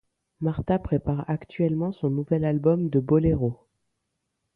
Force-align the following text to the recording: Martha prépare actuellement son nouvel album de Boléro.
Martha 0.39 0.79
prépare 0.79 1.25
actuellement 1.29 1.91
son 1.91 2.09
nouvel 2.09 2.43
album 2.43 2.89
de 2.89 2.99
Boléro. 2.99 3.59